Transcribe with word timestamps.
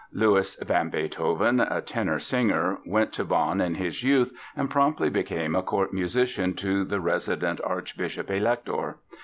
Louis 0.11 0.55
van 0.63 0.89
Beethoven, 0.89 1.59
a 1.59 1.79
tenor 1.79 2.17
singer, 2.17 2.79
went 2.87 3.13
to 3.13 3.23
Bonn 3.23 3.61
in 3.61 3.75
his 3.75 4.01
youth 4.01 4.33
and 4.55 4.67
promptly 4.67 5.11
became 5.11 5.55
a 5.55 5.61
court 5.61 5.93
musician 5.93 6.55
to 6.55 6.83
the 6.83 6.99
resident 6.99 7.61
archbishop 7.63 8.31
elector. 8.31 8.97